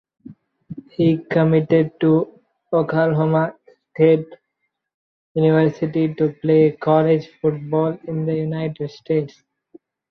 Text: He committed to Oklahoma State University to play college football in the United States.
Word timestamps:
He 0.89 1.19
committed 1.25 1.99
to 1.99 2.39
Oklahoma 2.73 3.53
State 3.93 4.25
University 5.35 6.11
to 6.15 6.33
play 6.41 6.71
college 6.71 7.27
football 7.39 7.99
in 8.05 8.25
the 8.25 8.33
United 8.33 8.89
States. 8.89 9.43